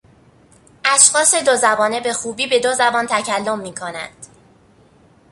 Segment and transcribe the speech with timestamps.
[0.85, 4.27] اشخاص دو زبانه به خوبی به دو زبان تکلم میکنند.